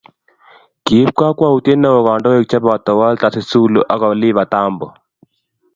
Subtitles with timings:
[0.85, 4.87] kiib kakwoutie neoo kandoik cheboto Walter Sisulu ak Oliver Tambo